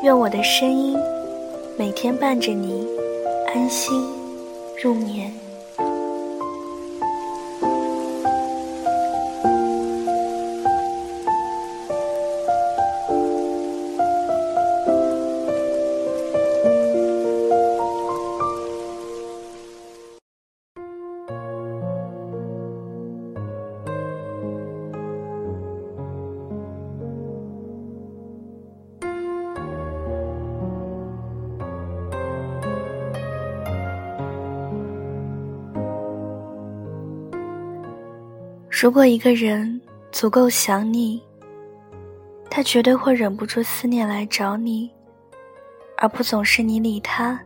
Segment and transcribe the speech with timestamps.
[0.00, 0.96] 愿我的声音
[1.76, 2.86] 每天伴着你
[3.52, 3.92] 安心
[4.80, 5.47] 入眠。
[38.80, 39.80] 如果一个人
[40.12, 41.20] 足够想你，
[42.48, 44.88] 他绝对会忍不住思念来找你，
[45.96, 47.40] 而不总是你理他，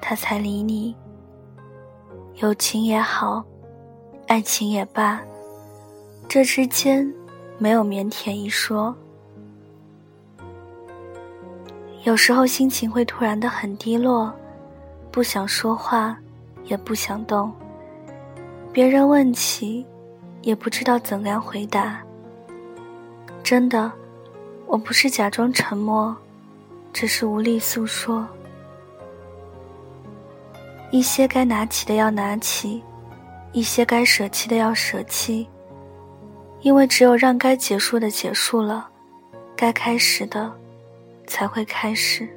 [0.00, 0.94] 他才理你。
[2.36, 3.44] 友情也好，
[4.28, 5.20] 爱情也罢，
[6.28, 7.12] 这之间
[7.58, 8.94] 没有腼腆一说。
[12.04, 14.32] 有时候心情会突然的很低落，
[15.10, 16.16] 不想说话，
[16.66, 17.52] 也不想动。
[18.72, 19.84] 别人问起。
[20.42, 22.02] 也不知道怎样回答。
[23.42, 23.90] 真的，
[24.66, 26.14] 我不是假装沉默，
[26.92, 28.26] 只是无力诉说。
[30.90, 32.82] 一些该拿起的要拿起，
[33.52, 35.48] 一些该舍弃的要舍弃，
[36.60, 38.88] 因为只有让该结束的结束了，
[39.56, 40.52] 该开始的
[41.26, 42.28] 才会开始。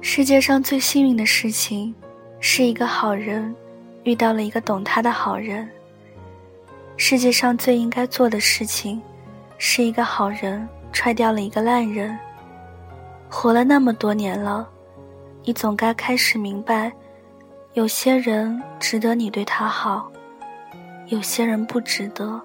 [0.00, 1.94] 世界上最幸运的事情，
[2.38, 3.54] 是一个好人。
[4.04, 5.68] 遇到了一个懂他的好人。
[6.96, 9.02] 世界上最应该做的事情，
[9.58, 12.16] 是一个好人踹掉了一个烂人。
[13.28, 14.68] 活了那么多年了，
[15.42, 16.92] 你总该开始明白，
[17.72, 20.08] 有些人值得你对他好，
[21.08, 22.40] 有些人不值得。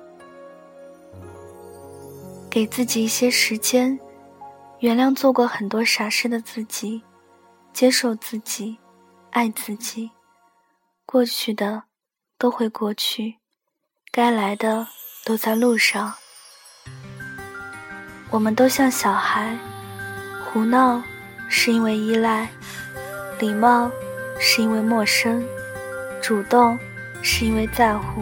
[2.49, 3.99] 给自己一些时间，
[4.79, 7.03] 原谅做过很多傻事的自己，
[7.71, 8.75] 接受自己，
[9.29, 10.09] 爱自己。
[11.11, 11.85] 过去的
[12.37, 13.39] 都会过去，
[14.11, 14.85] 该来的
[15.25, 16.13] 都在路上。
[18.29, 19.57] 我们都像小孩，
[20.45, 21.01] 胡闹
[21.49, 22.47] 是因为依赖，
[23.39, 23.89] 礼貌
[24.39, 25.43] 是因为陌生，
[26.21, 26.77] 主动
[27.23, 28.21] 是因为在乎，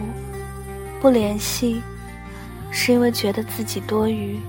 [0.98, 1.82] 不联系
[2.72, 4.40] 是因为觉得自己多余。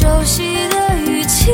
[0.00, 1.50] 熟悉的语气。